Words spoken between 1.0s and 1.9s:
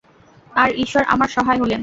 আমার সহায় হলেন।